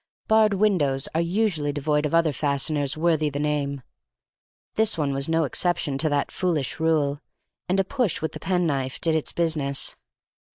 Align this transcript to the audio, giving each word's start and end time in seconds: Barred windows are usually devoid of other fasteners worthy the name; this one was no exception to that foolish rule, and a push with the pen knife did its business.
Barred 0.27 0.55
windows 0.55 1.07
are 1.13 1.21
usually 1.21 1.71
devoid 1.71 2.07
of 2.07 2.15
other 2.15 2.33
fasteners 2.33 2.97
worthy 2.97 3.29
the 3.29 3.39
name; 3.39 3.83
this 4.73 4.97
one 4.97 5.13
was 5.13 5.29
no 5.29 5.43
exception 5.43 5.99
to 5.99 6.09
that 6.09 6.31
foolish 6.31 6.79
rule, 6.79 7.21
and 7.69 7.79
a 7.79 7.83
push 7.83 8.19
with 8.19 8.31
the 8.31 8.39
pen 8.39 8.65
knife 8.65 8.99
did 8.99 9.15
its 9.15 9.31
business. 9.31 9.95